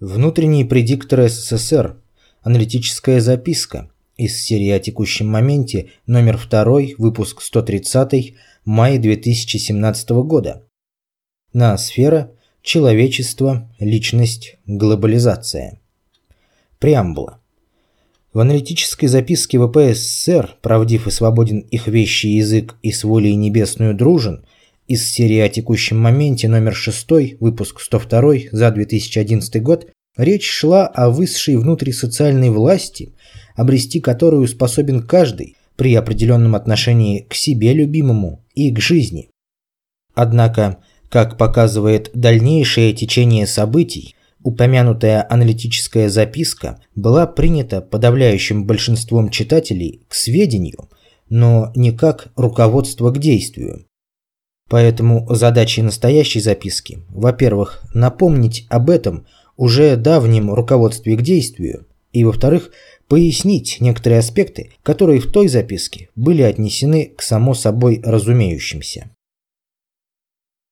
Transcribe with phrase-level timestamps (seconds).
[0.00, 1.94] Внутренний предиктор СССР.
[2.40, 3.90] Аналитическая записка.
[4.16, 8.34] Из серии о текущем моменте, номер 2, выпуск 130,
[8.64, 10.62] май 2017 года.
[11.52, 12.32] Ноосфера,
[12.62, 15.78] человечество, личность, глобализация.
[16.78, 17.42] Преамбула.
[18.32, 24.46] В аналитической записке ВПССР «Правдив и свободен их вещи язык и с волей небесную дружен»
[24.90, 29.86] из серии о текущем моменте номер 6, выпуск 102 за 2011 год,
[30.16, 33.14] речь шла о высшей внутрисоциальной власти,
[33.54, 39.30] обрести которую способен каждый при определенном отношении к себе любимому и к жизни.
[40.14, 40.78] Однако,
[41.08, 50.90] как показывает дальнейшее течение событий, упомянутая аналитическая записка была принята подавляющим большинством читателей к сведению,
[51.28, 53.84] но не как руководство к действию.
[54.70, 62.70] Поэтому задачей настоящей записки, во-первых, напомнить об этом уже давнем руководстве к действию, и, во-вторых,
[63.08, 69.10] пояснить некоторые аспекты, которые в той записке были отнесены к само собой разумеющимся.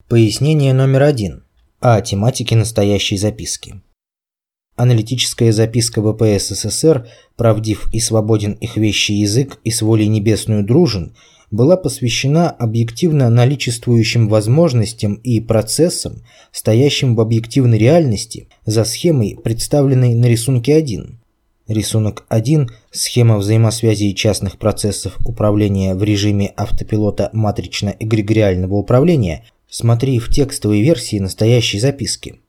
[0.08, 1.42] Пояснение номер один
[1.80, 3.82] о тематике настоящей записки.
[4.76, 11.16] Аналитическая записка ВПС СССР «Правдив и свободен их вещи язык и с волей небесную дружен»
[11.50, 20.26] была посвящена объективно наличествующим возможностям и процессам, стоящим в объективной реальности за схемой, представленной на
[20.26, 21.18] рисунке 1.
[21.68, 29.44] Рисунок 1– схема взаимосвязи частных процессов управления в режиме автопилота матрично-эгрегориального управления.
[29.68, 32.40] Смотри в текстовой версии настоящей записки.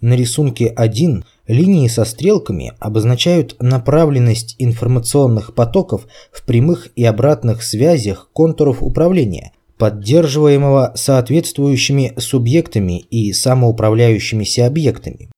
[0.00, 8.30] На рисунке 1 линии со стрелками обозначают направленность информационных потоков в прямых и обратных связях
[8.32, 15.30] контуров управления, поддерживаемого соответствующими субъектами и самоуправляющимися объектами.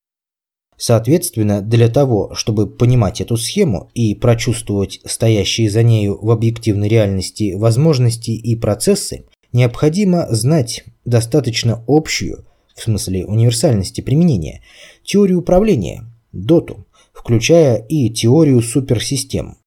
[0.77, 7.55] Соответственно, для того, чтобы понимать эту схему и прочувствовать стоящие за нею в объективной реальности
[7.55, 12.47] возможности и процессы, необходимо знать достаточно общую,
[12.81, 14.63] в смысле универсальности применения,
[15.05, 19.59] теорию управления, доту, включая и теорию суперсистем.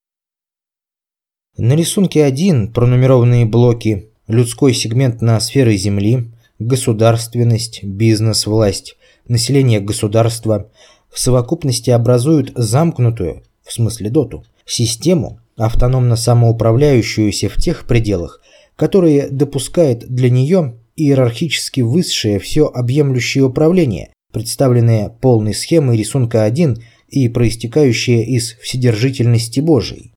[1.56, 8.96] На рисунке 1 пронумерованные блоки людской сегмент на сферы Земли, государственность, бизнес-власть,
[9.28, 10.72] население государства
[11.12, 18.41] в совокупности образуют замкнутую, в смысле доту, систему, автономно самоуправляющуюся в тех пределах,
[18.75, 27.29] которые допускает для нее иерархически высшее все объемлющее управление, представленное полной схемой рисунка 1 и
[27.29, 30.13] проистекающее из вседержительности Божией.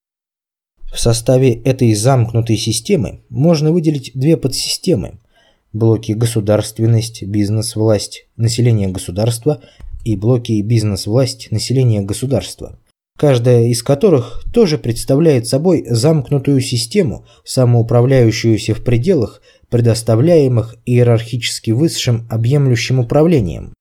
[0.93, 5.19] В составе этой замкнутой системы можно выделить две подсистемы–
[5.73, 9.61] блоки государственность, бизнес-власть, население государства
[10.05, 12.79] и блоки бизнес-власть, население государства
[13.17, 19.41] каждая из которых тоже представляет собой замкнутую систему, самоуправляющуюся в пределах,
[19.71, 23.73] предоставляемых иерархически высшим объемлющим управлением.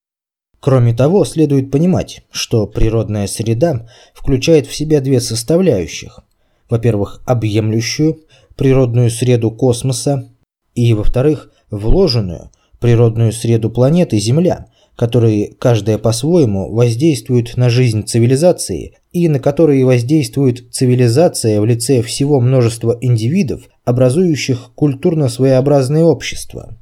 [0.60, 6.20] Кроме того, следует понимать, что природная среда включает в себя две составляющих.
[6.68, 8.20] Во-первых, объемлющую,
[8.56, 10.28] природную среду космоса,
[10.74, 19.28] и, во-вторых, вложенную, природную среду планеты Земля, которые каждая по-своему воздействуют на жизнь цивилизации и
[19.28, 26.76] на которые воздействует цивилизация в лице всего множества индивидов, образующих культурно своеобразное общество.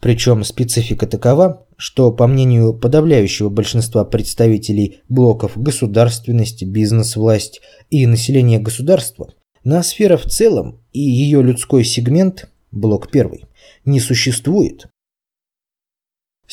[0.00, 7.60] Причем специфика такова, что, по мнению подавляющего большинства представителей блоков государственность, бизнес-власть
[7.90, 9.32] и население государства,
[9.64, 13.44] ноосфера в целом и ее людской сегмент, блок первый,
[13.84, 14.88] не существует.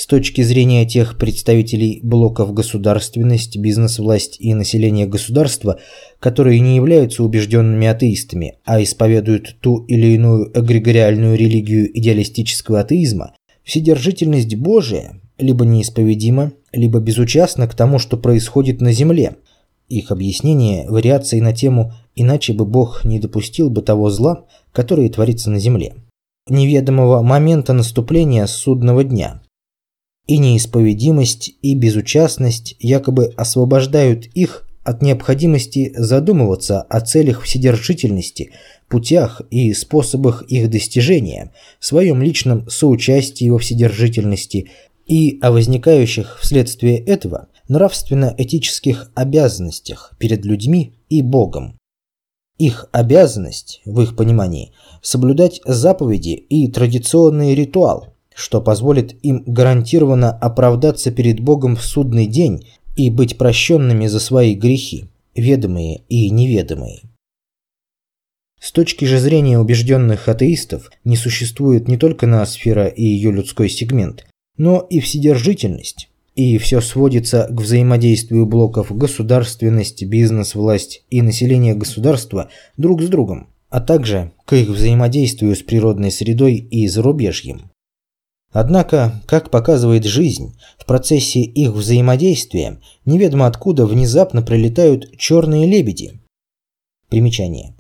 [0.01, 5.77] С точки зрения тех представителей блоков государственность, бизнес-власть и население государства,
[6.19, 14.55] которые не являются убежденными атеистами, а исповедуют ту или иную эгрегориальную религию идеалистического атеизма, вседержительность
[14.55, 19.35] Божия либо неисповедима, либо безучастна к тому, что происходит на земле.
[19.87, 25.51] Их объяснение– вариации на тему «иначе бы Бог не допустил бы того зла, которое творится
[25.51, 25.93] на земле»
[26.49, 29.40] неведомого момента наступления судного дня,
[30.31, 38.51] и неисповедимость, и безучастность якобы освобождают их от необходимости задумываться о целях вседержительности,
[38.87, 41.51] путях и способах их достижения,
[41.81, 44.69] своем личном соучастии во вседержительности
[45.05, 51.77] и о возникающих вследствие этого нравственно-этических обязанностях перед людьми и Богом.
[52.57, 58.10] Их обязанность, в их понимании, соблюдать заповеди и традиционный ритуал,
[58.41, 64.55] что позволит им гарантированно оправдаться перед Богом в судный день и быть прощенными за свои
[64.55, 65.05] грехи,
[65.35, 67.01] ведомые и неведомые.
[68.59, 74.25] С точки же зрения убежденных атеистов не существует не только ноосфера и ее людской сегмент,
[74.57, 82.49] но и вседержительность, и все сводится к взаимодействию блоков государственность, бизнес, власть и население государства
[82.75, 87.70] друг с другом, а также к их взаимодействию с природной средой и зарубежьем.
[88.51, 96.19] Однако, как показывает жизнь, в процессе их взаимодействия неведомо откуда внезапно прилетают черные лебеди.
[97.07, 97.75] Примечание.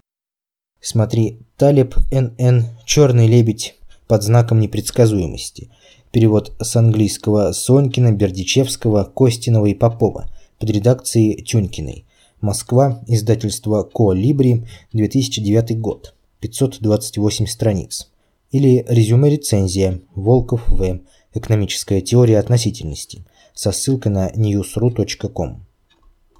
[0.79, 2.65] Смотри, Талеб Н.Н.
[2.85, 3.75] «Черный лебедь»
[4.07, 5.69] под знаком непредсказуемости.
[6.11, 12.05] Перевод с английского Сонькина, Бердичевского, Костинова и Попова под редакцией Тюнькиной.
[12.41, 18.10] Москва, издательство Ко Либри, 2009 год, 528 страниц.
[18.51, 21.01] Или резюме-рецензия Волков В.
[21.33, 25.65] Экономическая теория относительности со ссылкой на newsru.com.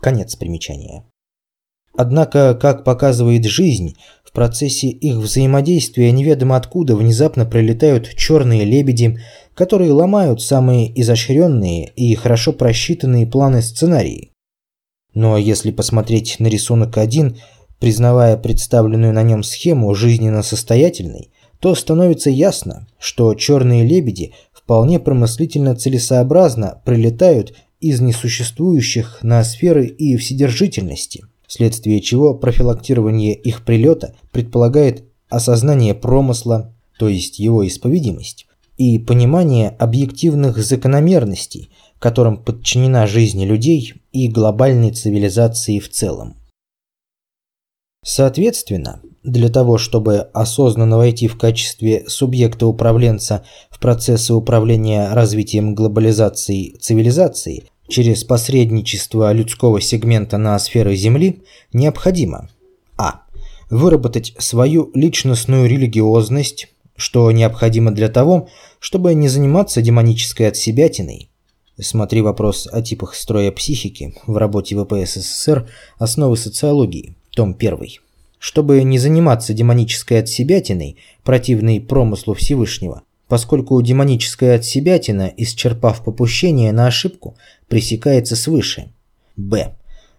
[0.02, 1.06] Конец примечания.
[1.96, 9.20] Однако, как показывает жизнь, в процессе их взаимодействия неведомо откуда внезапно прилетают черные лебеди,
[9.54, 14.32] которые ломают самые изощренные и хорошо просчитанные планы сценарии.
[15.14, 17.38] Но если посмотреть на рисунок 1,
[17.80, 21.31] признавая представленную на нем схему жизненно состоятельной,
[21.62, 31.24] то становится ясно, что черные лебеди вполне промыслительно целесообразно прилетают из несуществующих ноосферы и вседержительности–
[31.52, 38.48] вследствие чего профилактирование их прилета предполагает осознание промысла, то есть его исповедимость,
[38.78, 41.70] и понимание объективных закономерностей,
[42.00, 46.38] которым подчинена жизнь людей и глобальной цивилизации в целом.
[48.06, 57.66] Соответственно, для того, чтобы осознанно войти в качестве субъекта-управленца в процессы управления развитием глобализации цивилизации,
[57.88, 62.50] через посредничество людского сегмента на сферы Земли необходимо
[62.98, 63.24] а.
[63.70, 68.48] выработать свою личностную религиозность, что необходимо для того,
[68.80, 71.30] чтобы не заниматься демонической отсебятиной.
[71.80, 78.01] Смотри вопрос о типах строя психики в работе ВПС СССР «Основы социологии», том 1.
[78.42, 87.38] Чтобы не заниматься демонической отсебятиной, противной промыслу Всевышнего, поскольку демоническая отсебятина, исчерпав попущение на ошибку,
[87.68, 88.94] пресекается свыше.
[89.38, 89.76] Б.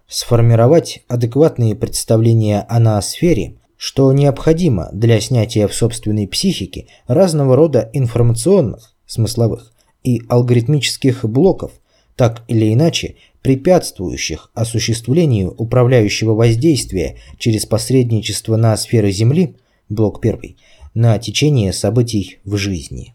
[0.07, 8.95] Сформировать адекватные представления о ноосфере, что необходимо для снятия в собственной психике разного рода информационных,
[9.05, 11.73] смысловых и алгоритмических блоков,
[12.15, 19.57] так или иначе препятствующих осуществлению управляющего воздействия через посредничество на сферы Земли,
[19.89, 20.55] блок 1,
[20.93, 23.13] на течение событий в жизни.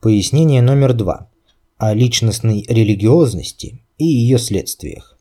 [0.00, 1.30] Пояснение номер два.
[1.78, 5.18] О личностной религиозности и ее следствиях.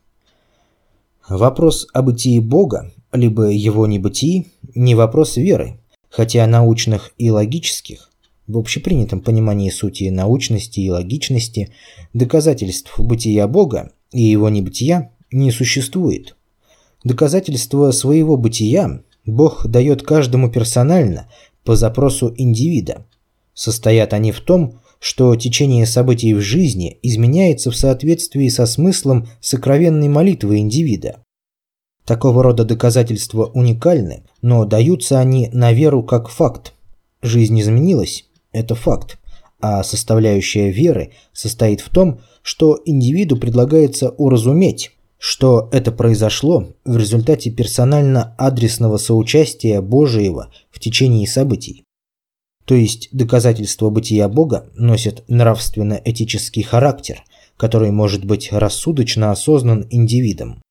[1.30, 5.80] Вопрос о бытии Бога, либо его небытии, не вопрос веры,
[6.10, 8.12] хотя научных и логических,
[8.48, 11.74] в общепринятом понимании сути научности и логичности,
[12.14, 16.36] доказательств бытия Бога и его небытия не существует.
[17.04, 21.30] Доказательства своего бытия Бог дает каждому персонально
[21.64, 23.06] по запросу индивида.
[23.54, 30.08] Состоят они в том, что течение событий в жизни изменяется в соответствии со смыслом сокровенной
[30.08, 31.22] молитвы индивида.
[32.06, 36.74] Такого рода доказательства уникальны, но даются они на веру как факт.
[37.22, 38.24] Жизнь изменилась–
[38.58, 39.18] это факт,
[39.60, 47.50] а составляющая веры состоит в том, что индивиду предлагается уразуметь, что это произошло в результате
[47.52, 51.84] персонально-адресного соучастия Божиего в течение событий.
[52.66, 57.24] То есть доказательства бытия Бога носят нравственно-этический характер,
[57.56, 60.62] который может быть рассудочно осознан индивидом.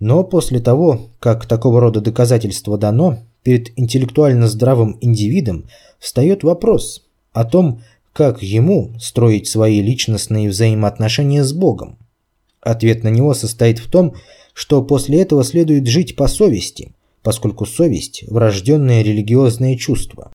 [0.00, 3.18] Но после того, как такого рода доказательство дано,
[3.48, 7.80] перед интеллектуально здравым индивидом встает вопрос о том,
[8.12, 11.96] как ему строить свои личностные взаимоотношения с Богом.
[12.60, 14.16] Ответ на него состоит в том,
[14.52, 20.30] что после этого следует жить по совести, поскольку совесть– врожденное религиозное чувство.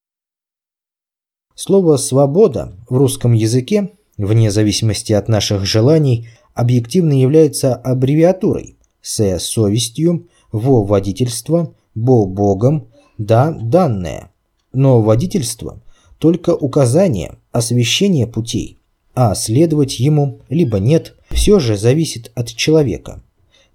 [1.53, 10.29] Слово «свобода» в русском языке, вне зависимости от наших желаний, объективно является аббревиатурой «с»– совестью,
[10.51, 14.31] «во»– водительство, «бо»– богом, «да»– данное.
[14.73, 15.79] Но водительство–
[16.17, 18.77] только указание, освещение путей,
[19.13, 23.21] а следовать ему либо нет– все же зависит от человека.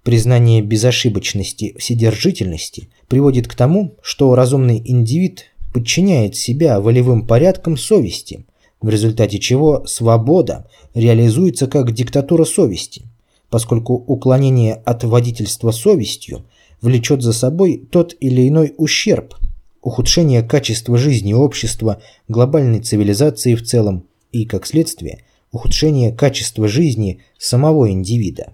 [0.03, 8.45] Признание безошибочности вседержительности приводит к тому, что разумный индивид подчиняет себя волевым порядкам совести,
[8.81, 13.03] в результате чего свобода реализуется как диктатура совести,
[13.49, 16.45] поскольку уклонение от водительства совестью
[16.81, 19.35] влечет за собой тот или иной ущерб,
[19.81, 27.89] ухудшение качества жизни общества, глобальной цивилизации в целом и, как следствие, ухудшение качества жизни самого
[27.91, 28.53] индивида.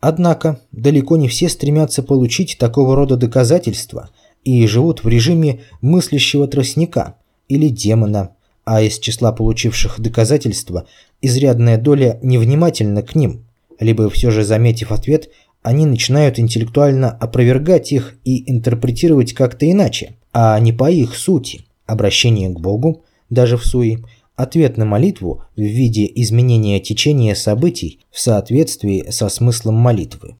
[0.00, 4.10] Однако далеко не все стремятся получить такого рода доказательства
[4.44, 7.16] и живут в режиме мыслящего тростника
[7.48, 10.86] или демона, а из числа получивших доказательства
[11.22, 13.46] изрядная доля невнимательна к ним,
[13.80, 15.30] либо все же заметив ответ,
[15.64, 21.64] они начинают интеллектуально опровергать их и интерпретировать как-то иначе, а не по их сути.
[21.86, 24.04] Обращение к Богу, даже в суе,
[24.36, 30.36] ответ на молитву в виде изменения течения событий в соответствии со смыслом молитвы.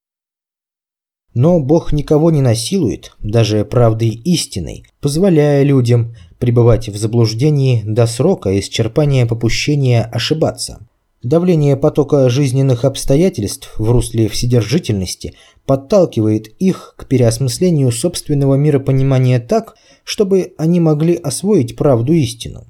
[1.32, 8.56] Но Бог никого не насилует, даже правдой истиной, позволяя людям пребывать в заблуждении до срока
[8.60, 10.86] исчерпания попущения ошибаться.
[11.24, 15.32] Давление потока жизненных обстоятельств в русле вседержительности
[15.64, 22.66] подталкивает их к переосмыслению собственного миропонимания так, чтобы они могли освоить правду истину.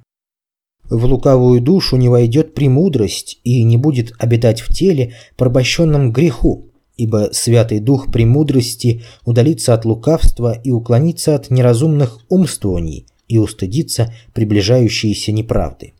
[0.88, 7.30] В лукавую душу не войдет премудрость и не будет обитать в теле, порабощенном греху, ибо
[7.32, 15.93] Святый Дух премудрости удалится от лукавства и уклонится от неразумных умствований и устыдится приближающейся неправды.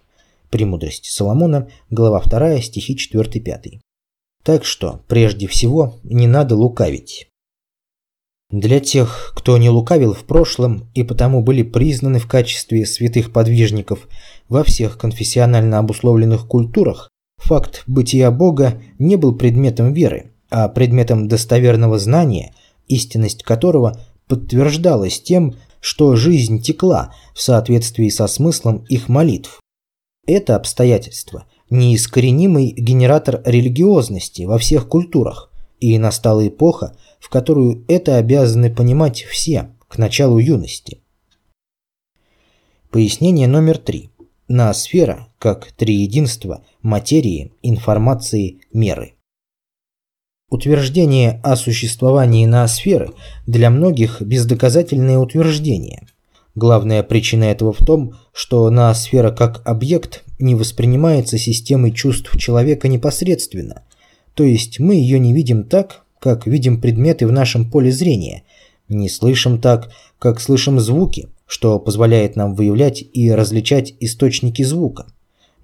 [0.55, 3.81] Премудрость Соломона, глава 2, стихи 4-5.
[4.45, 7.27] Так что, прежде всего, не надо лукавить.
[8.53, 14.07] Для тех, кто не лукавил в прошлом и потому были признаны в качестве святых подвижников
[14.49, 21.99] во всех конфессионально обусловленных культурах, факт бытия Бога не был предметом веры, а предметом достоверного
[21.99, 22.55] знания,
[22.87, 29.61] истинность которого подтверждалась тем, что жизнь текла в соответствии со смыслом их молитв.
[30.27, 35.51] Это обстоятельство– неискоренимый генератор религиозности во всех культурах,
[35.81, 41.01] и настала эпоха, в которую это обязаны понимать все к началу юности.
[42.91, 44.11] Пояснение номер три.
[44.47, 49.15] Ноосфера как триединство материи, информации, меры.
[50.51, 53.13] Утверждение о существовании ноосферы
[53.47, 56.07] для многих бездоказательное утверждение.
[56.55, 63.83] Главная причина этого в том, что ноосфера как объект не воспринимается системой чувств человека непосредственно,
[64.35, 68.45] то есть мы ее не видим так, как видим предметы в нашем поле зрения,
[68.89, 75.07] не слышим так, как слышим звуки, что позволяет нам выявлять и различать источники звука,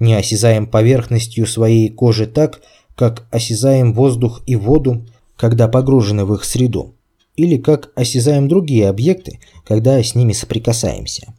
[0.01, 2.63] не осязаем поверхностью своей кожи так,
[2.97, 5.07] как осязаем воздух и воду,
[5.37, 6.95] когда погружены в их среду,
[7.37, 11.35] или как осязаем другие объекты, когда с ними соприкасаемся.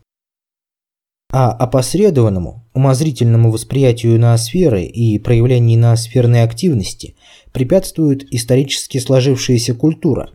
[1.31, 7.15] А опосредованному, умозрительному восприятию ноосферы и проявлению ноосферной активности
[7.53, 10.31] препятствует исторически сложившаяся культура.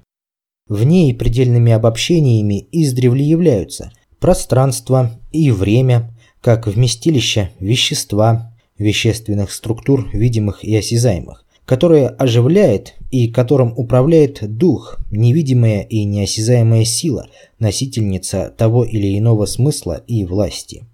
[0.68, 10.64] В ней предельными обобщениями издревле являются пространство и время, как вместилище вещества, вещественных структур, видимых
[10.64, 19.18] и осязаемых, которое оживляет и которым управляет дух, невидимая и неосязаемая сила, носительница того или
[19.18, 20.87] иного смысла и власти.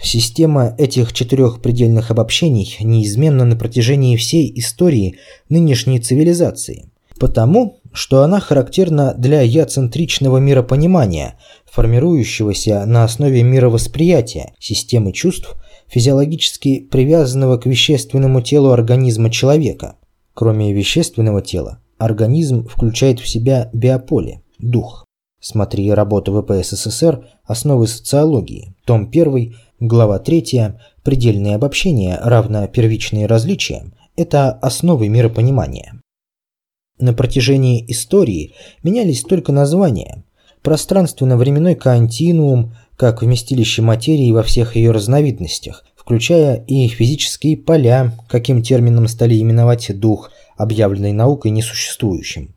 [0.00, 5.16] Система этих четырех предельных обобщений неизменна на протяжении всей истории
[5.48, 15.56] нынешней цивилизации, потому что она характерна для яцентричного миропонимания, формирующегося на основе мировосприятия, системы чувств,
[15.88, 19.96] физиологически привязанного к вещественному телу организма человека.
[20.34, 25.04] Кроме вещественного тела, организм включает в себя биополе, дух.
[25.40, 30.74] Смотри работу ВПС СССР «Основы социологии», том 1, Глава 3.
[31.04, 36.00] Предельные обобщения равно первичные различия– это основы миропонимания.
[36.98, 40.24] На протяжении истории менялись только названия.
[40.62, 49.06] Пространственно-временной континуум, как вместилище материи во всех ее разновидностях, включая и физические поля, каким термином
[49.06, 52.56] стали именовать дух, объявленный наукой несуществующим.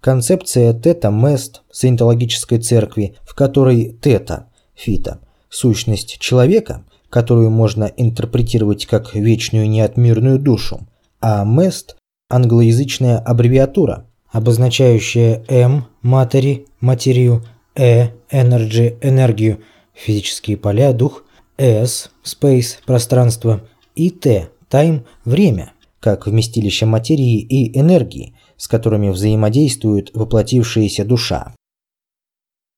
[0.00, 9.70] Концепция тета-мест саентологической церкви, в которой тета, фита– сущность человека, которую можно интерпретировать как вечную
[9.70, 10.86] неотмирную душу,
[11.22, 11.94] а MEST–
[12.28, 17.42] англоязычная аббревиатура, обозначающая M– матери, материю,
[17.74, 19.60] E– energy, энергию,
[19.98, 21.24] физические поля, дух,
[21.56, 23.60] S– space, пространство
[23.94, 31.54] и T– time, время, как вместилище материи и энергии, с которыми взаимодействует воплотившаяся душа.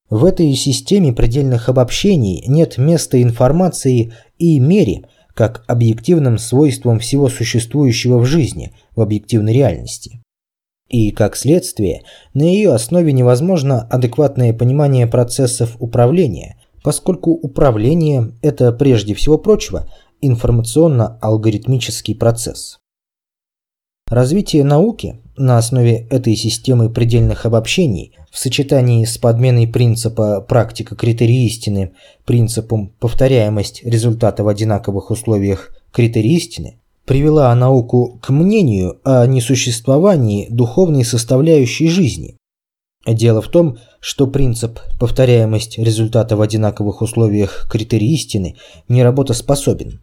[0.09, 8.19] В этой системе предельных обобщений нет места информации и мере, как объективным свойствам всего существующего
[8.19, 10.21] в жизни, в объективной реальности.
[10.89, 12.03] И, как следствие,
[12.35, 19.89] на ее основе невозможно адекватное понимание процессов управления, поскольку управление– это, прежде всего прочего,
[20.21, 22.79] информационно-алгоритмический процесс.
[24.11, 31.47] Развитие науки на основе этой системы предельных обобщений в сочетании с подменой принципа практика критерий
[31.47, 31.93] истины
[32.25, 41.05] принципом повторяемость результата в одинаковых условиях критерий истины привела науку к мнению о несуществовании духовной
[41.05, 42.37] составляющей жизни.
[43.07, 48.57] Дело в том, что принцип повторяемость результата в одинаковых условиях критерий истины
[48.88, 50.02] не работоспособен.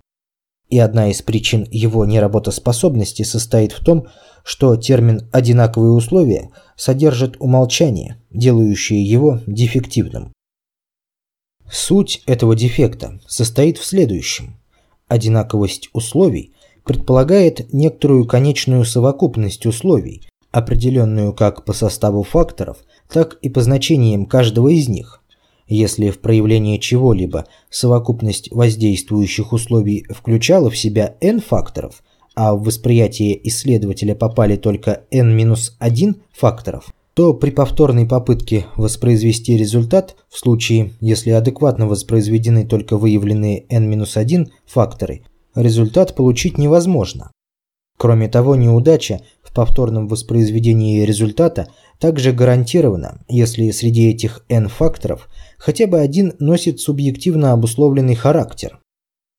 [0.70, 4.08] И одна из причин его неработоспособности состоит в том,
[4.44, 10.34] что термин «одинаковые условия» содержит умолчание, делающее его дефективным.
[11.70, 14.58] Суть этого дефекта состоит в следующем.
[15.08, 20.28] Одинаковость условий предполагает некоторую конечную совокупность условий,
[20.58, 22.78] определенную как по составу факторов,
[23.10, 25.22] так и по значениям каждого из них–
[25.68, 32.04] если в проявление чего-либо совокупность воздействующих условий включала в себя n факторов,
[32.36, 40.38] а в восприятие исследователя попали только n-1 факторов, то при повторной попытке воспроизвести результат, в
[40.38, 45.24] случае, если адекватно воспроизведены только выявленные n-1 факторы,
[45.56, 47.32] результат получить невозможно.
[47.98, 55.88] Кроме того, неудача в повторном воспроизведении результата также гарантирована, если среди этих n факторов хотя
[55.88, 58.80] бы один носит субъективно обусловленный характер.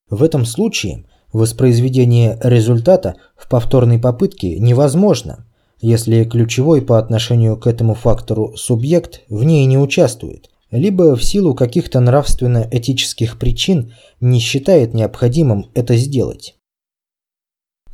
[0.08, 5.46] В этом случае воспроизведение результата в повторной попытке невозможно,
[5.80, 11.54] если ключевой по отношению к этому фактору субъект в ней не участвует, либо в силу
[11.54, 16.56] каких-то нравственно-этических причин не считает необходимым это сделать.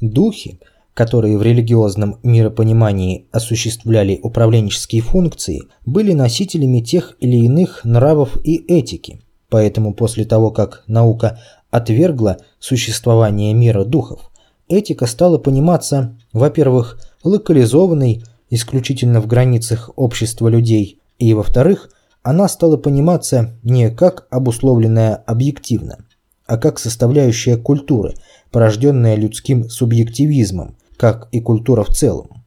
[0.01, 0.61] Духи–
[0.95, 9.21] которые в религиозном миропонимании осуществляли управленческие функции, были носителями тех или иных нравов и этики.
[9.51, 14.31] Поэтому после того, как наука отвергла существование мира духов,
[14.69, 21.91] этика стала пониматься, во-первых, локализованной исключительно в границах общества людей, и, во-вторых,
[22.23, 25.99] она стала пониматься не как обусловленная объективно,
[26.47, 28.15] а как составляющая культуры,
[28.51, 32.47] порожденная людским субъективизмом, как и культура в целом.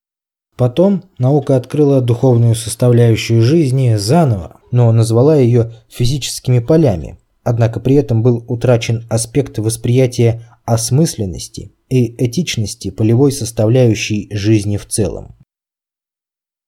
[0.56, 8.24] Потом наука открыла духовную составляющую жизни заново, но назвала ее физическими полями, однако при этом
[8.24, 15.36] был утрачен аспект восприятия осмысленности и этичности полевой составляющей жизни в целом.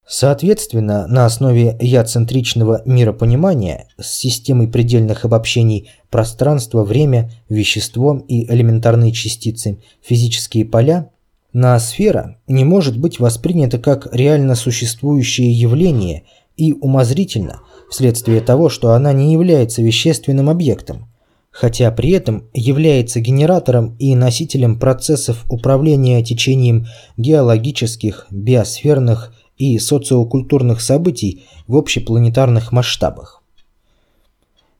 [0.08, 9.82] Соответственно, на основе я-центричного миропонимания с системой предельных обобщений пространство, время, вещество и элементарные частицы,
[10.04, 11.10] физические поля
[11.52, 16.24] Ноосфера не может быть воспринята как реально существующее явление
[16.58, 21.10] и умозрительно, вследствие того, что она не является вещественным объектом,
[21.50, 26.86] хотя при этом является генератором и носителем процессов управления течением
[27.18, 33.42] геологических, биосферных и социокультурных событий в общепланетарных масштабах.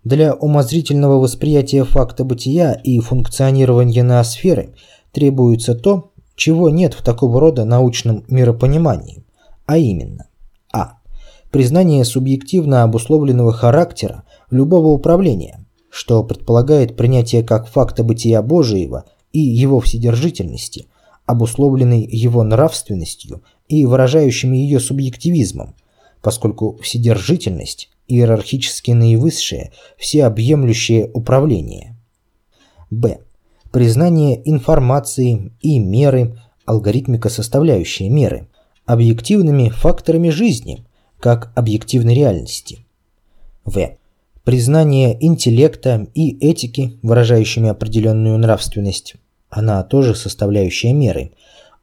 [0.04, 4.76] Для умозрительного восприятия факта бытия и функционирования ноосферы
[5.12, 6.09] требуется то,
[6.40, 9.26] чего нет в такого рода научном миропонимании,
[9.66, 10.28] а именно
[10.72, 10.94] а.
[11.52, 19.82] Признание субъективно обусловленного характера любого управления, что предполагает принятие как факта бытия Божиего и его
[19.82, 20.88] вседержительности,
[21.26, 25.76] обусловленной его нравственностью и выражающими ее субъективизмом,
[26.22, 31.98] поскольку вседержительность– иерархически наивысшее, всеобъемлющее управление.
[32.90, 33.20] Б
[33.72, 38.48] признание информации и меры, алгоритмика составляющие меры,
[38.86, 40.86] объективными факторами жизни,
[41.20, 42.86] как объективной реальности.
[43.66, 43.98] В.
[44.44, 49.16] Признание интеллекта и этики, выражающими определенную нравственность,
[49.50, 51.34] она тоже составляющая меры,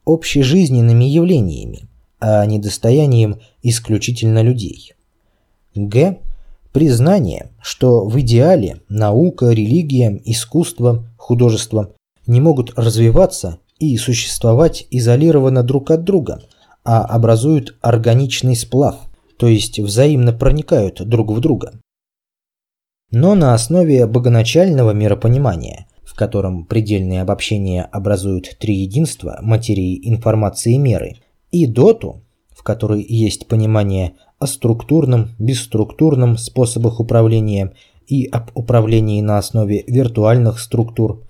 [0.05, 1.87] общежизненными явлениями,
[2.19, 4.93] а не достоянием исключительно людей.
[5.75, 6.17] Г
[6.71, 11.93] Признание, что в идеале наука, религия, искусство, художество
[12.25, 16.41] не могут развиваться и существовать изолированно друг от друга,
[16.83, 18.97] а образуют органичный сплав,
[19.37, 21.73] то есть взаимно проникают друг в друга.
[23.11, 30.77] Но на основе богоначального миропонимания, в котором предельные обобщения образуют три единства материи, информации и
[30.77, 31.15] меры,
[31.51, 37.73] и доту, в которой есть понимание о структурном, бесструктурном способах управления
[38.07, 41.23] и об управлении на основе виртуальных структур.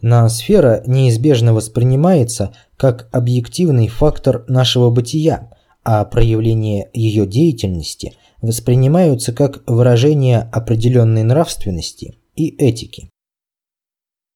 [0.00, 5.50] Ноосфера неизбежно воспринимается как объективный фактор нашего бытия,
[5.84, 13.08] а проявления ее деятельности воспринимаются как выражение определенной нравственности и этики.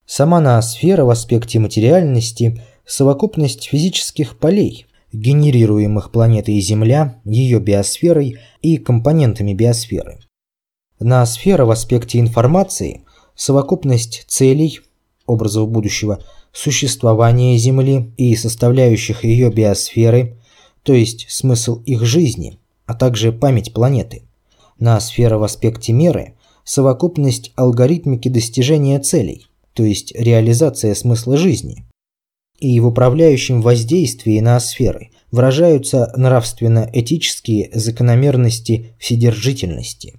[0.07, 9.55] Сама ноосфера в аспекте материальности– совокупность физических полей, генерируемых планетой Земля, ее биосферой и компонентами
[9.55, 10.18] биосферы.
[11.01, 14.81] Ноосфера в аспекте информации– совокупность целей,
[15.27, 20.37] образов будущего, существования Земли и составляющих ее биосферы,
[20.83, 24.23] то есть смысл их жизни, а также память планеты.
[24.79, 31.88] Ноосфера в аспекте меры– совокупность алгоритмики достижения целей, то есть реализация смысла жизни.
[32.61, 40.18] И в управляющем воздействии на сферы выражаются нравственно-этические закономерности вседержительности.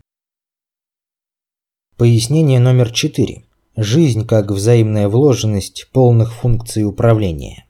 [1.97, 3.43] Пояснение номер 4.
[3.75, 7.65] Жизнь как взаимная вложенность полных функций управления.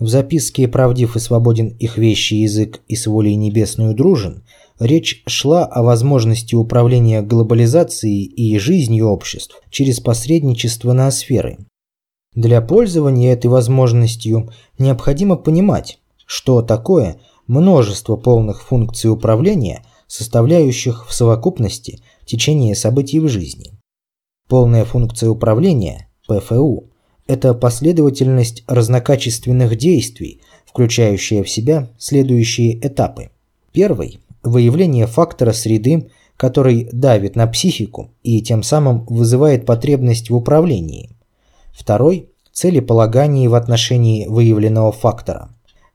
[0.00, 4.42] В записке «Правдив и свободен их вещи язык и с волей небесную дружен»
[4.80, 11.58] речь шла о возможности управления глобализацией и жизнью обществ через посредничество на сферы.
[12.36, 22.00] Для пользования этой возможностью необходимо понимать, что такое множество полных функций управления, составляющих в совокупности
[22.26, 23.72] течение событий в жизни.
[24.48, 26.90] Полная функция управления, ПФУ,
[27.26, 33.30] это последовательность разнокачественных действий, включающая в себя следующие этапы.
[33.72, 41.15] Первый– выявление фактора среды, который давит на психику и тем самым вызывает потребность в управлении.
[41.76, 45.50] Второй– целеполагание в отношении выявленного фактора.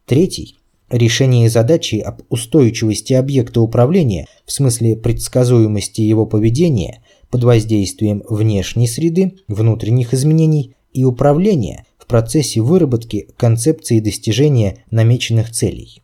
[0.05, 0.59] Третий–
[0.91, 9.37] решение задачи об устойчивости объекта управления в смысле предсказуемости его поведения под воздействием внешней среды,
[9.47, 16.03] внутренних изменений и управления в процессе выработки концепции достижения намеченных целей.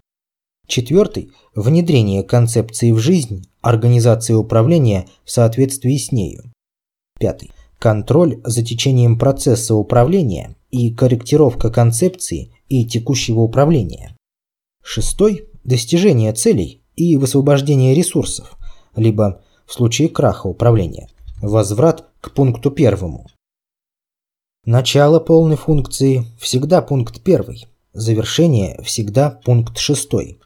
[0.65, 6.51] Четвертый– внедрение концепции в жизнь, организация управления в соответствии с нею.
[7.19, 14.15] Пятый– контроль за течением процесса управления и корректировка концепции и текущего управления.
[14.83, 18.57] Шестой– достижение целей и высвобождение ресурсов,
[18.95, 21.09] либо, в случае краха управления,
[21.41, 23.27] возврат к пункту первому–
[24.67, 30.41] Начало полной функции всегда пункт первый, завершение всегда пункт шестой.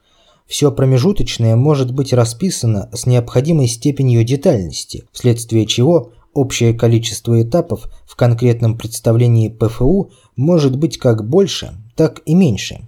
[0.46, 8.16] Все промежуточное может быть расписано с необходимой степенью детальности, вследствие чего общее количество этапов в
[8.16, 12.88] конкретном представлении ПФУ может быть как больше, так и меньше.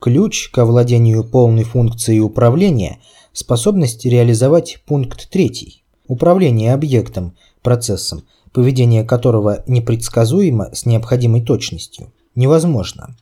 [0.00, 3.00] Ключ к овладению полной функцией управления–
[3.32, 13.16] способность реализовать пункт третий– управление объектом, процессом– поведение которого непредсказуемо с необходимой точностью, невозможно.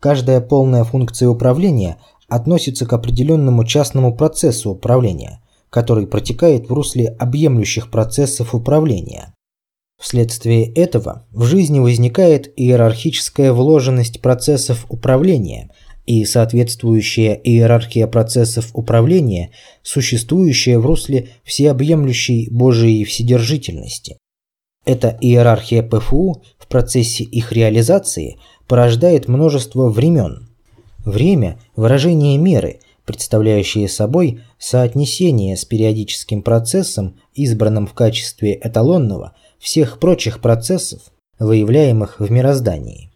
[0.00, 7.90] Каждая полная функция управления относится к определенному частному процессу управления, который протекает в русле объемлющих
[7.90, 9.32] процессов управления.
[10.00, 15.70] Вследствие этого в жизни возникает иерархическая вложенность процессов управления
[16.06, 19.50] и соответствующая иерархия процессов управления,
[19.82, 24.16] существующая в русле всеобъемлющей Божией вседержительности.
[24.86, 30.48] Эта иерархия ПФУ в процессе их реализации порождает множество времен.
[31.04, 40.40] Время– выражение меры, представляющее собой соотнесение с периодическим процессом, избранным в качестве эталонного, всех прочих
[40.40, 41.00] процессов,
[41.38, 43.10] выявляемых в мироздании.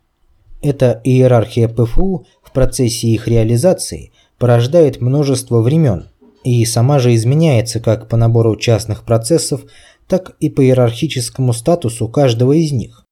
[0.63, 6.09] Эта иерархия ПФУ процессе их реализации порождает множество времен
[6.45, 9.63] и сама же изменяется как по набору частных процессов,
[10.09, 13.04] так и по иерархическому статусу каждого из них.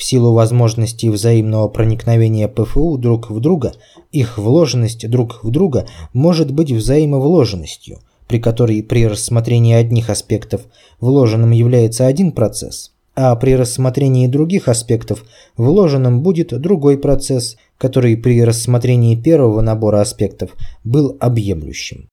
[0.00, 3.74] В силу возможности взаимного проникновения ПФУ друг в друга,
[4.10, 10.62] их вложенность друг в друга может быть взаимовложенностью, при которой при рассмотрении одних аспектов
[11.00, 15.22] вложенным является один процесс, а при рассмотрении других аспектов
[15.56, 20.50] вложенным будет другой процесс– который при рассмотрении первого набора аспектов
[20.84, 22.10] был объемлющим.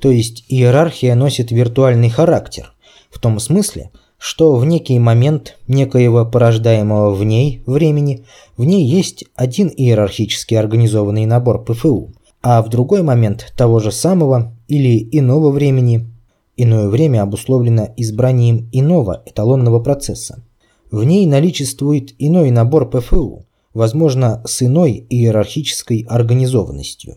[0.00, 2.74] То есть иерархия носит виртуальный характер,
[3.08, 8.24] в том смысле, что в некий момент некоего порождаемого в ней времени
[8.56, 14.56] в ней есть один иерархически организованный набор ПФУ, а в другой момент того же самого
[14.68, 16.08] или иного времени
[16.56, 20.44] иное время обусловлено избранием иного эталонного процесса.
[20.92, 27.16] В ней наличествует иной набор ПФУ, возможно, с иной иерархической организованностью.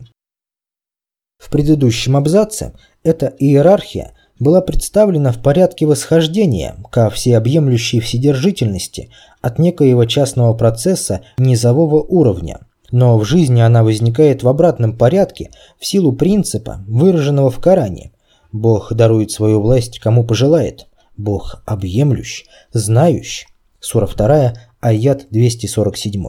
[1.38, 2.72] В предыдущем абзаце
[3.04, 12.02] эта иерархия была представлена в порядке восхождения ко всеобъемлющей вседержительности от некоего частного процесса низового
[12.02, 12.60] уровня.
[12.90, 18.12] Но в жизни она возникает в обратном порядке в силу принципа, выраженного в Коране.
[18.52, 20.86] Бог дарует свою власть кому пожелает.
[21.16, 23.46] Бог объемлющ, знающ.
[23.80, 26.24] Сура 2, аят 247.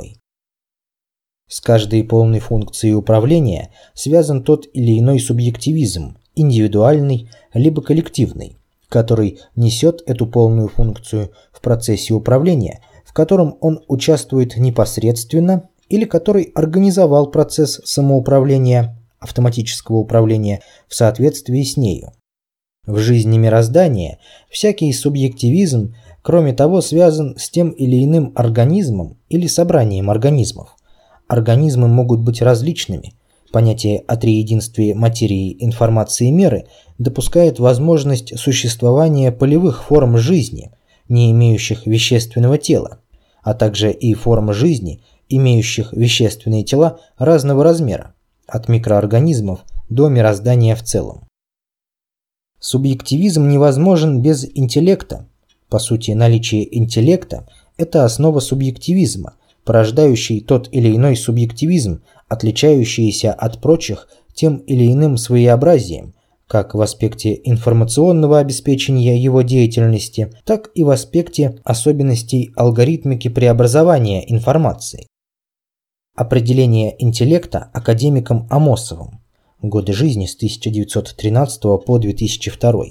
[1.50, 8.58] С каждой полной функцией управления связан тот или иной субъективизм, индивидуальный либо коллективный,
[8.90, 16.52] который несет эту полную функцию в процессе управления, в котором он участвует непосредственно или который
[16.56, 22.12] организовал процесс самоуправления, автоматического управления в соответствии с нею.
[22.86, 24.20] В жизни мироздания
[24.50, 30.76] всякий субъективизм, кроме того, связан с тем или иным организмом или собранием организмов.
[31.28, 33.14] Организмы могут быть различными.
[33.58, 36.68] Понятие о триединстве материи, информации и меры
[37.00, 40.70] допускает возможность существования полевых форм жизни,
[41.10, 43.00] не имеющих вещественного тела,
[43.42, 48.14] а также и форм жизни, имеющих вещественные тела разного размера,
[48.46, 51.26] от микроорганизмов до мироздания в целом.
[52.60, 55.28] Субъективизм невозможен без интеллекта.
[55.68, 59.34] По сути, наличие интеллекта– это основа субъективизма,
[59.66, 66.14] порождающий тот или иной субъективизм, отличающийся от прочих тем или иным своеобразием,
[66.48, 75.08] как в аспекте информационного обеспечения его деятельности, так и в аспекте особенностей алгоритмики преобразования информации.
[76.16, 79.22] Определение интеллекта академиком Амосовым.
[79.62, 82.84] Годы жизни с 1913 по 2002.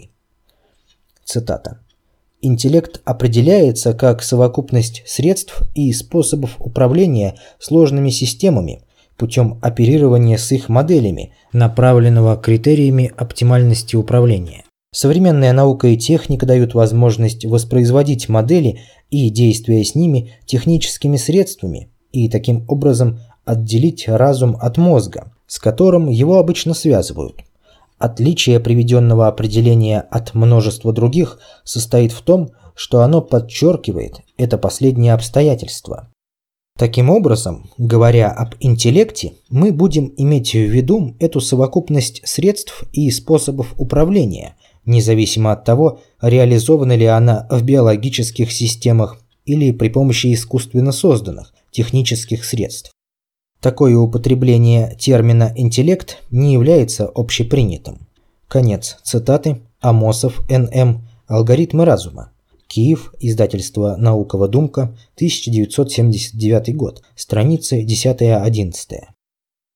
[1.25, 1.81] Цитата.
[2.43, 8.86] Интеллект определяется как совокупность средств и способов управления сложными системами
[9.17, 14.65] путем оперирования с их моделями, направленного критериями оптимальности управления.
[14.93, 22.29] Современная наука и техника дают возможность воспроизводить модели и действия с ними техническими средствами и
[22.31, 27.37] таким образом отделить разум от мозга, с которым его обычно связывают.
[27.99, 36.09] Отличие приведенного определения от множества других состоит в том, что оно подчеркивает это последнее обстоятельство.
[36.77, 43.73] Таким образом, говоря об интеллекте, мы будем иметь в виду эту совокупность средств и способов
[43.79, 51.55] управления, независимо от того, реализована ли она в биологических системах или при помощи искусственно созданных
[51.71, 52.91] технических средств.
[53.61, 58.07] Такое употребление термина «интеллект» не является общепринятым.
[58.49, 61.09] Конец цитаты Амосов Н.М.
[61.27, 62.33] «Алгоритмы разума».
[62.77, 68.75] Киев, издательство «Наукова думка», 1979 год, страницы 10-11.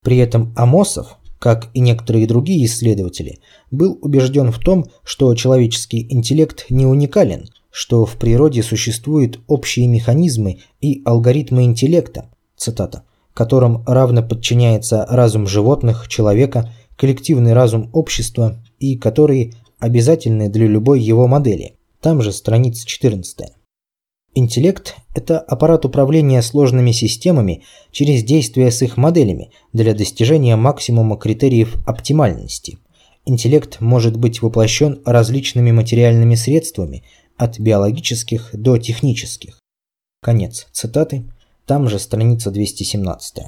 [0.05, 3.39] При этом Амосов, как и некоторые другие исследователи,
[3.71, 10.59] был убежден в том, что человеческий интеллект не уникален, что в природе существуют общие механизмы
[10.83, 19.55] и алгоритмы интеллекта, цитата, которым равно подчиняется разум животных, человека, коллективный разум общества и которые
[19.79, 21.80] обязательны для любой его модели.
[22.01, 23.51] Там же страница 14.
[24.35, 31.77] Интеллект– это аппарат управления сложными системами через действие с их моделями для достижения максимума критериев
[31.87, 32.79] оптимальности.
[33.27, 37.05] Интеллект может быть воплощен различными материальными средствами,
[37.37, 39.59] от биологических до технических.
[40.23, 41.25] Конец цитаты
[41.65, 43.45] там же страница 217.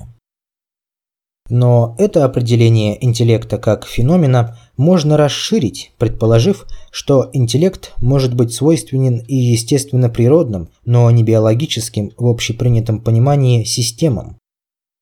[1.54, 9.36] Но это определение интеллекта как феномена можно расширить, предположив, что интеллект может быть свойственен и
[9.36, 14.38] естественно природным, но не биологическим в общепринятом понимании системам.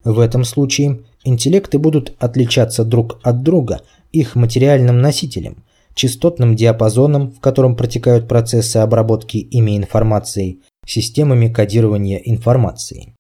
[0.02, 5.62] В этом случае интеллекты будут отличаться друг от друга их материальным носителем,
[5.94, 13.14] частотным диапазоном, в котором протекают процессы обработки ими информации, системами кодирования информации.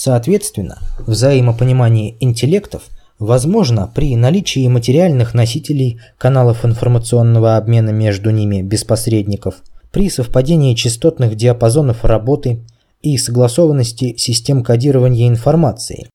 [0.00, 2.84] Соответственно, взаимопонимание интеллектов
[3.18, 9.56] возможно при наличии материальных носителей каналов информационного обмена между ними без посредников,
[9.90, 12.64] при совпадении частотных диапазонов работы
[13.02, 16.08] и согласованности систем кодирования информации.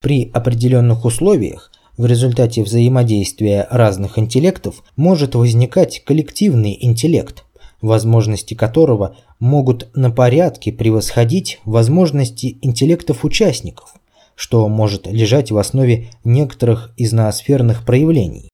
[0.00, 7.42] При определенных условиях в результате взаимодействия разных интеллектов может возникать коллективный интеллект,
[7.82, 13.94] возможности которого могут на порядке превосходить возможности интеллектов участников,
[14.34, 18.50] что может лежать в основе некоторых из ноосферных проявлений.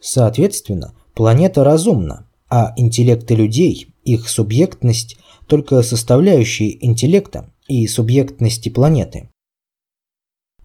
[0.00, 9.28] Соответственно, планета разумна, а интеллекты людей, их субъектность только составляющие интеллекта и субъектности планеты.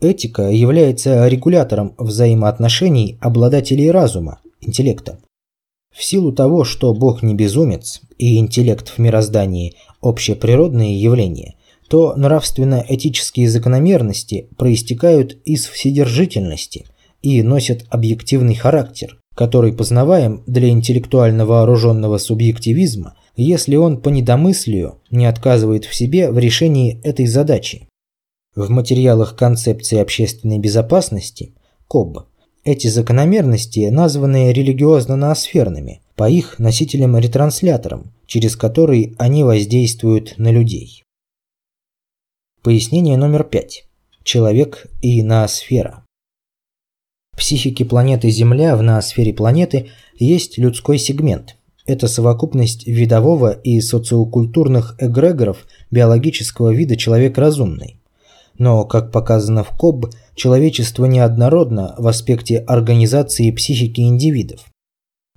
[0.01, 5.19] Этика является регулятором взаимоотношений обладателей разума, интеллекта.
[5.93, 11.56] В силу того, что Бог не безумец и интеллект в мироздании– общеприродные явления,
[11.88, 16.86] то нравственно-этические закономерности проистекают из вседержительности
[17.21, 25.27] и носят объективный характер, который познаваем для интеллектуально вооруженного субъективизма, если он по недомыслию не
[25.27, 27.88] отказывает в себе в решении этой задачи.
[28.56, 31.53] В материалах концепции общественной безопасности
[31.88, 32.27] КОБ
[32.63, 41.04] эти закономерности названы религиозно-ноосферными по их носителям-ретрансляторам, через которые они воздействуют на людей.
[42.62, 43.86] Пояснение номер пять.
[44.23, 46.06] Человек и ноосфера.
[47.34, 51.58] В психике планеты Земля в ноосфере планеты есть людской сегмент.
[51.86, 57.99] Это совокупность видового и социокультурных эгрегоров биологического вида человек разумный.
[58.57, 64.65] Но, как показано в КОБ, человечество неоднородно в аспекте организации психики индивидов.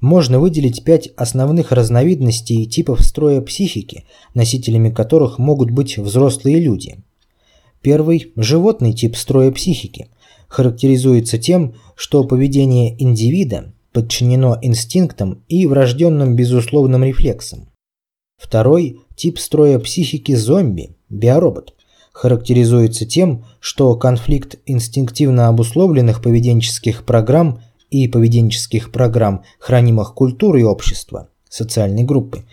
[0.00, 6.96] Можно выделить пять основных разновидностей типов строя психики, носителями которых могут быть взрослые люди.
[7.80, 10.08] Первый– животный тип строя психики.
[10.48, 17.70] Характеризуется тем, что поведение индивида подчинено инстинктам и врожденным безусловным рефлексам.
[18.36, 21.75] Второй– тип строя психики зомби, биоробот
[22.16, 32.04] характеризуется тем, что конфликт инстинктивно обусловленных поведенческих программ и поведенческих программ, хранимых культурой общества, социальной
[32.04, 32.44] группы,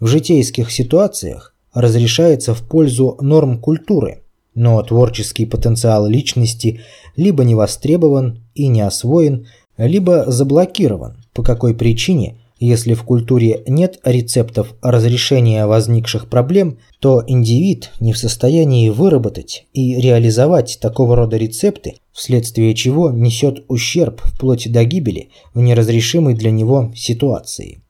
[0.00, 4.22] в житейских ситуациях разрешается в пользу норм культуры,
[4.54, 6.80] но творческий потенциал личности
[7.14, 13.98] либо не востребован и не освоен, либо заблокирован, по какой причине если в культуре нет
[14.04, 21.94] рецептов разрешения возникших проблем, то индивид не в состоянии выработать и реализовать такого рода рецепты,
[22.12, 27.80] вследствие чего несет ущерб вплоть до гибели в неразрешимой для него ситуации.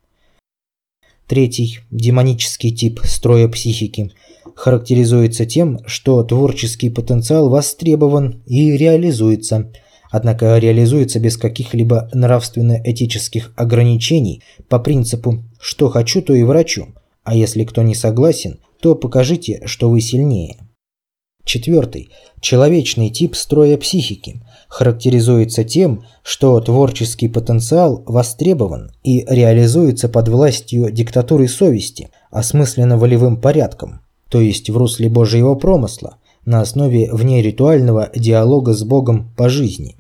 [1.27, 4.13] Третий, демонический тип строя психики,
[4.55, 9.73] характеризуется тем, что творческий потенциал востребован и реализуется–
[10.11, 16.89] однако реализуется без каких-либо нравственно-этических ограничений по принципу «что хочу, то и врачу»,
[17.25, 20.57] а если кто не согласен, то покажите, что вы сильнее.
[21.45, 22.11] Четвертый.
[22.41, 31.49] Человечный тип строя психики характеризуется тем, что творческий потенциал востребован и реализуется под властью диктатуры
[31.49, 38.83] совести, осмысленно волевым порядком, то есть в русле Божьего промысла, на основе внеритуального диалога с
[38.83, 39.97] Богом по жизни.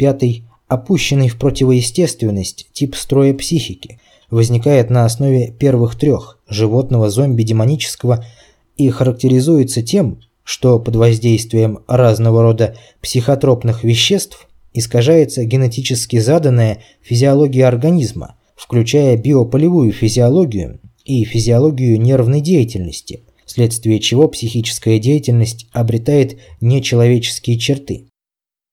[0.00, 8.24] Пятый, опущенный в противоестественность тип строя психики, возникает на основе первых трех– животного, зомби, демонического–
[8.78, 18.36] и характеризуется тем, что под воздействием разного рода психотропных веществ искажается генетически заданная физиология организма,
[18.56, 28.06] включая биополевую физиологию и физиологию нервной деятельности, вследствие чего психическая деятельность обретает нечеловеческие черты.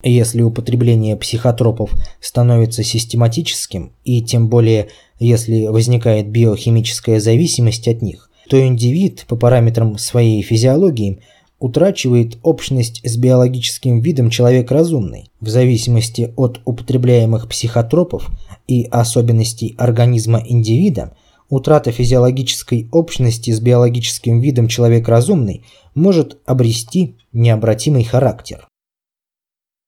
[0.08, 1.92] Если употребление психотропов
[2.22, 4.88] становится систематическим, и тем более
[5.20, 11.20] если возникает биохимическая зависимость от них, то индивид по параметрам своей физиологии
[11.60, 15.30] утрачивает общность с биологическим видом человек разумный.
[15.42, 18.30] В зависимости от употребляемых психотропов
[18.66, 21.18] и особенностей организма индивида,
[21.50, 25.66] утрата физиологической общности с биологическим видом человек разумный
[25.96, 28.68] может обрести необратимый характер.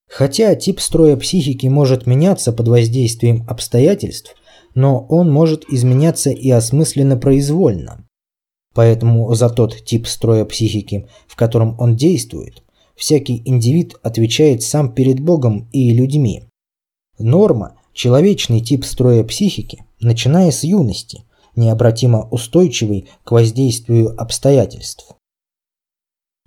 [0.10, 4.36] Хотя тип строя психики может меняться под воздействием обстоятельств,
[4.74, 8.06] но он может изменяться и осмысленно произвольно.
[8.74, 12.64] Поэтому за тот тип строя психики, в котором он действует,
[12.96, 16.44] всякий индивид отвечает сам перед Богом и людьми.
[17.20, 21.24] Норма– человечный тип строя психики, начиная с юности,
[21.56, 25.16] необратимо устойчивый к воздействию обстоятельств.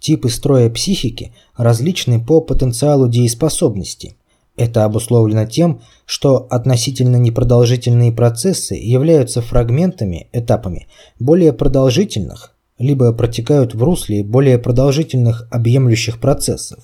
[0.02, 4.16] Типы строя психики различны по потенциалу дееспособности.
[4.56, 10.88] Это обусловлено тем, что относительно непродолжительные процессы являются фрагментами, этапами
[11.20, 16.80] более продолжительных, либо протекают в русле более продолжительных объемлющих процессов.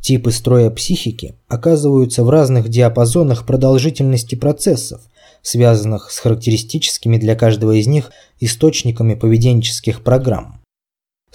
[0.00, 5.00] Типы строя психики оказываются в разных диапазонах продолжительности процессов,
[5.42, 10.60] связанных с характеристическими для каждого из них источниками поведенческих программ.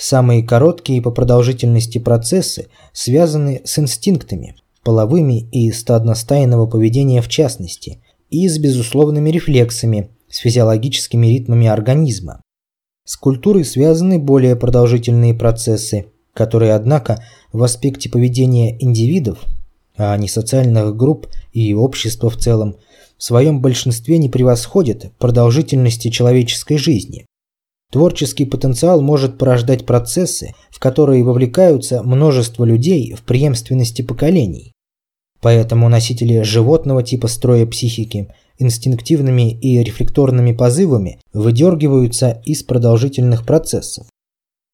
[0.04, 8.48] Самые короткие по продолжительности процессы связаны с инстинктами, половыми и стадностайного поведения в частности, и
[8.50, 12.42] с безусловными рефлексами, с физиологическими ритмами организма.
[13.06, 17.24] С культурой связаны более продолжительные процессы, которые, однако,
[17.54, 19.44] в аспекте поведения индивидов,
[19.98, 22.78] а не социальных групп и общества в целом,
[23.20, 27.28] в своем большинстве не превосходят продолжительности человеческой жизни.
[27.92, 34.72] Творческий потенциал может порождать процессы, в которые вовлекаются множество людей в преемственности поколений.
[35.42, 38.30] Поэтому носители животного типа строя психики
[38.60, 44.06] инстинктивными и рефлекторными позывами выдергиваются из продолжительных процессов.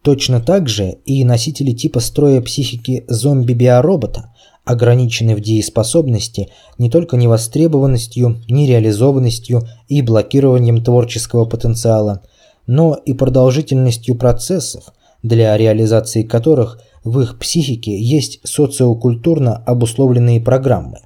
[0.03, 8.41] Точно так же и носители типа строя психики зомби-биоробота ограничены в дееспособности не только невостребованностью,
[8.49, 12.23] нереализованностью и блокированием творческого потенциала,
[12.67, 14.93] но и продолжительностью процессов,
[15.23, 20.99] для реализации которых в их психике есть социокультурно обусловленные программы.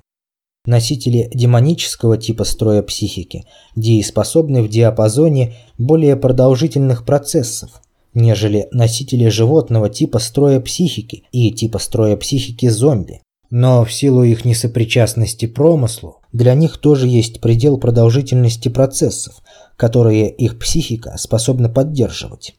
[0.65, 3.45] Носители демонического типа строя психики
[3.75, 7.81] дееспособны в диапазоне более продолжительных процессов,
[8.13, 13.21] нежели носители животного типа строя психики и типа строя психики зомби.
[13.49, 19.41] Но в силу их несопричастности промыслу, для них тоже есть предел продолжительности процессов,
[19.81, 22.53] которые их психика способна поддерживать.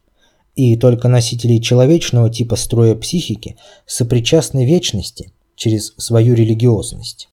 [0.57, 3.55] И только носители человечного типа строя психики
[3.87, 7.29] сопричастны вечности через свою религиозность.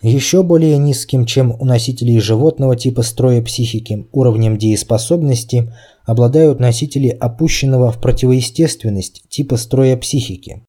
[0.00, 5.70] Еще более низким, чем у носителей животного типа строя психики, уровнем дееспособности
[6.06, 10.62] обладают носители опущенного в противоестественность типа строя психики.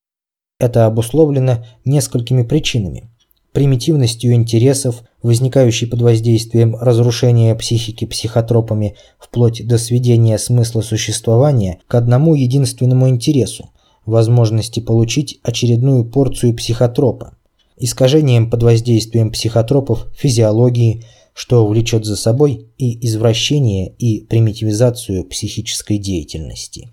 [0.59, 3.09] Это обусловлено несколькими причинами.
[3.57, 12.35] Примитивностью интересов, возникающей под воздействием разрушения психики психотропами вплоть до сведения смысла существования к одному
[12.35, 13.71] единственному интересу–
[14.05, 17.35] возможности получить очередную порцию психотропа
[17.77, 21.03] искажением под воздействием психотропов физиологии,
[21.33, 26.91] что влечет за собой и извращение, и примитивизацию психической деятельности.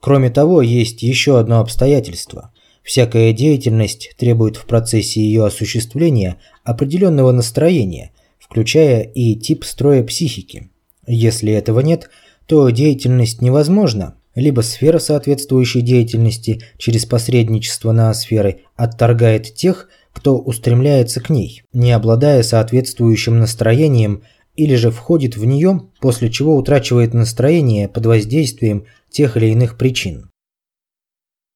[0.00, 2.54] Кроме того, есть еще одно обстоятельство.
[2.86, 10.70] Всякая деятельность требует в процессе ее осуществления определенного настроения, включая и тип строя психики.
[11.04, 12.08] Если этого нет,
[12.46, 21.28] то деятельность невозможна, либо сфера соответствующей деятельности через посредничество ноосферы отторгает тех, кто устремляется к
[21.28, 24.22] ней, не обладая соответствующим настроением
[24.54, 30.30] или же входит в нее, после чего утрачивает настроение под воздействием тех или иных причин.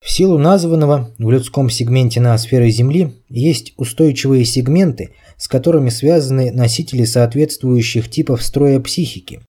[0.03, 7.05] В силу названного в людском сегменте ноосферы Земли есть устойчивые сегменты, с которыми связаны носители
[7.05, 9.41] соответствующих типов строя психики,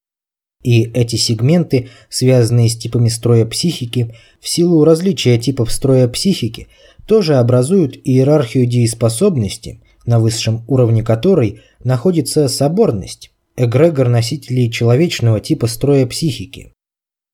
[0.63, 6.67] и эти сегменты, связанные с типами строя психики, в силу различия типов строя психики,
[7.07, 16.05] тоже образуют иерархию дееспособности, на высшем уровне которой находится соборность, эгрегор носителей человечного типа строя
[16.05, 16.73] психики.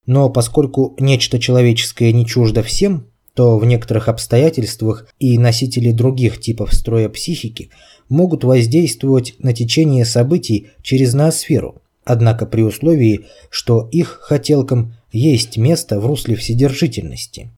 [0.07, 3.05] Но поскольку нечто человеческое не чуждо всем,
[3.35, 7.69] то в некоторых обстоятельствах и носители других типов строя психики
[8.09, 15.99] могут воздействовать на течение событий через ноосферу– однако при условии, что их хотелкам есть место
[15.99, 17.51] в русле вседержительности.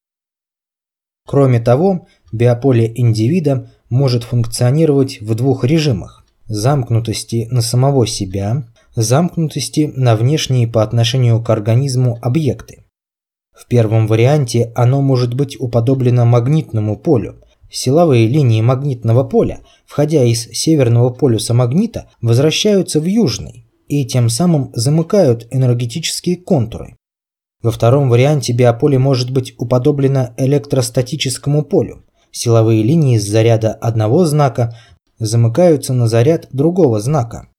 [1.26, 8.66] Кроме того, биополе индивида может функционировать в двух режимах– замкнутости на самого себя,
[9.02, 12.86] замкнутости на внешние по отношению к организму объекты.
[13.54, 17.42] В первом варианте оно может быть уподоблено магнитному полю.
[17.70, 24.72] Силовые линии магнитного поля, входя из северного полюса магнита, возвращаются в южный, и тем самым
[24.74, 26.96] замыкают энергетические контуры.
[27.62, 32.06] Во втором варианте биополе может быть уподоблено электростатическому полю.
[32.32, 34.76] Силовые линии с заряда одного знака
[35.18, 37.50] замыкаются на заряд другого знака.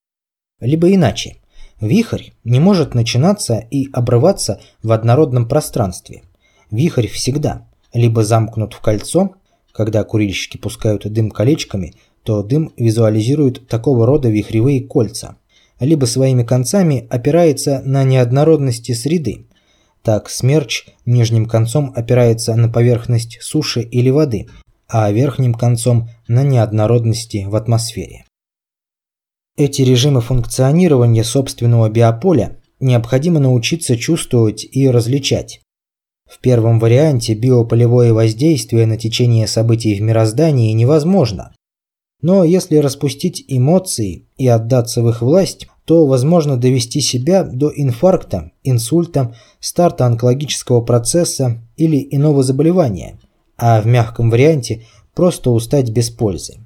[0.61, 1.35] Либо иначе.
[1.81, 6.21] Вихрь не может начинаться и обрываться в однородном пространстве.
[6.69, 9.31] Вихрь всегда либо замкнут в кольцо,
[9.73, 15.35] когда курильщики пускают дым колечками, то дым визуализирует такого рода вихревые кольца–
[15.81, 19.47] либо своими концами опирается на неоднородности среды.
[20.03, 24.47] Так смерч нижним концом опирается на поверхность суши или воды,
[24.87, 28.25] а верхним концом на неоднородности в атмосфере.
[29.57, 35.61] Эти режимы функционирования собственного биополя необходимо научиться чувствовать и различать.
[36.29, 41.53] В первом варианте биополевое воздействие на течение событий в мироздании невозможно.
[42.21, 48.51] Но если распустить эмоции и отдаться в их власть, то возможно довести себя до инфаркта,
[48.63, 53.19] инсульта, старта онкологического процесса или иного заболевания,
[53.57, 56.60] а в мягком варианте просто устать без пользы.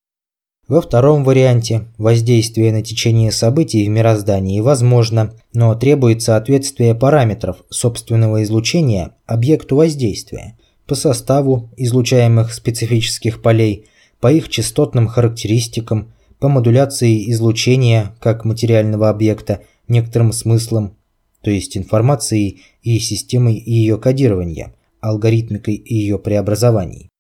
[0.68, 8.41] Во втором варианте воздействие на течение событий в мироздании возможно, но требует соответствия параметров собственного
[8.43, 10.57] излучения объекту воздействия
[10.88, 13.86] по составу излучаемых специфических полей,
[14.20, 20.97] по их частотным характеристикам, по модуляции излучения как материального объекта некоторым смыслом,
[21.41, 27.11] то есть информацией и системой ее кодирования, алгоритмикой ее преобразований.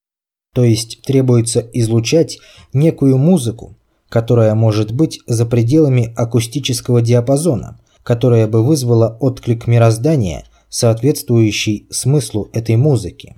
[0.55, 2.39] То есть требуется излучать
[2.71, 3.75] некую музыку,
[4.07, 12.77] которая может быть за пределами акустического диапазона, которая бы вызвала отклик мироздания, соответствующий смыслу этой
[12.77, 13.35] музыки.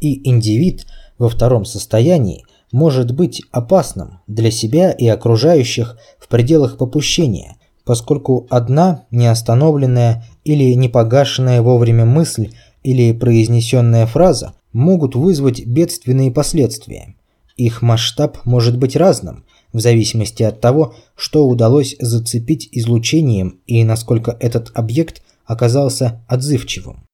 [0.00, 0.86] И индивид
[1.18, 9.04] во втором состоянии может быть опасным для себя и окружающих в пределах попущения, поскольку одна
[9.10, 17.14] неостановленная или непогашенная вовремя мысль или произнесенная фраза могут вызвать бедственные последствия.
[17.56, 24.36] Их масштаб может быть разным, в зависимости от того, что удалось зацепить излучением и насколько
[24.40, 27.04] этот объект оказался отзывчивым.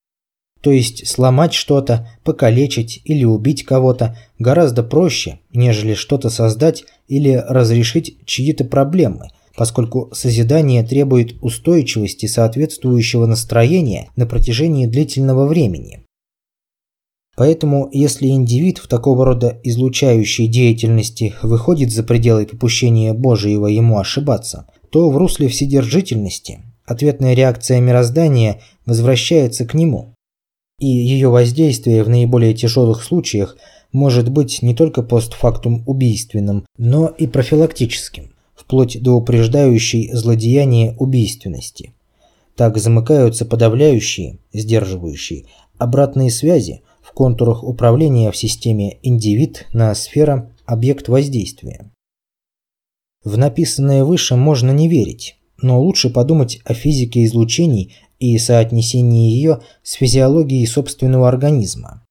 [0.60, 8.18] То есть сломать что-то, покалечить или убить кого-то гораздо проще, нежели что-то создать или разрешить
[8.26, 16.04] чьи-то проблемы, поскольку созидание требует устойчивости соответствующего настроения на протяжении длительного времени.
[17.36, 24.66] Поэтому, если индивид в такого рода излучающей деятельности выходит за пределы попущения Божьего ему ошибаться,
[24.90, 30.14] то в русле вседержительности ответная реакция мироздания возвращается к нему.
[30.78, 33.56] И ее воздействие в наиболее тяжелых случаях
[33.92, 41.92] может быть не только постфактум убийственным, но и профилактическим, вплоть до упреждающей злодеяние убийственности.
[42.56, 45.44] Так замыкаются подавляющие, сдерживающие,
[45.78, 51.90] обратные связи, в контурах управления в системе индивид на сфера объект воздействия.
[53.24, 59.60] В написанное выше можно не верить, но лучше подумать о физике излучений и соотнесении ее
[59.82, 62.06] с физиологией собственного организма.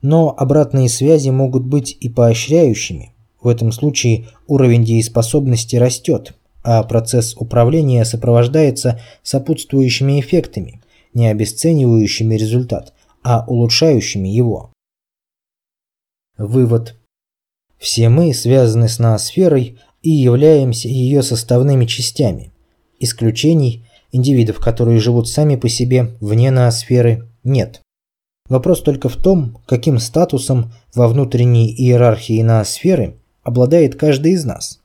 [0.00, 3.12] Но обратные связи могут быть и поощряющими.
[3.42, 10.80] В этом случае уровень дееспособности растет, а процесс управления сопровождается сопутствующими эффектами,
[11.12, 14.72] не обесценивающими результат, а улучшающими его.
[16.36, 16.96] Вывод.
[17.78, 22.52] Все мы связаны с ноосферой и являемся ее составными частями.
[22.98, 27.80] Исключений, индивидов, которые живут сами по себе вне ноосферы, нет.
[28.48, 34.79] Вопрос только в том, каким статусом во внутренней иерархии ноосферы обладает каждый из нас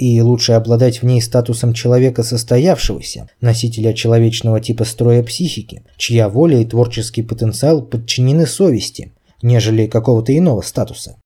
[0.00, 6.58] и лучше обладать в ней статусом человека состоявшегося, носителя человечного типа строя психики, чья воля
[6.58, 11.16] и творческий потенциал подчинены совести, нежели какого-то иного статуса.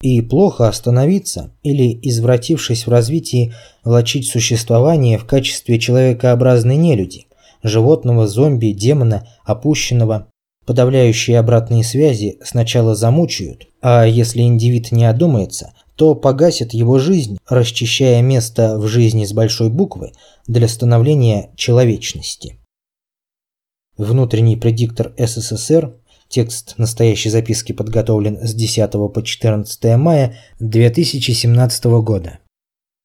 [0.00, 3.52] И плохо остановиться или, извратившись в развитии,
[3.84, 7.26] влачить существование в качестве человекообразной нелюди,
[7.62, 10.28] животного, зомби, демона, опущенного.
[10.64, 18.22] Подавляющие обратные связи сначала замучают, а если индивид не одумается, то погасит его жизнь, расчищая
[18.22, 20.12] место в жизни с большой буквы
[20.46, 22.58] для становления человечности.
[23.96, 25.96] Внутренний предиктор СССР,
[26.28, 32.40] текст настоящей записки подготовлен с 10 по 14 мая 2017 года.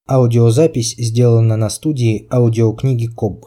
[0.08, 3.46] Аудиозапись сделана на студии аудиокниги КОБ.